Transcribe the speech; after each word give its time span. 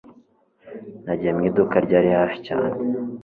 Nagiye 1.05 1.31
mu 1.37 1.41
iduka 1.49 1.75
ryari 1.85 2.09
hafi 2.17 2.37
cyane 2.47 2.73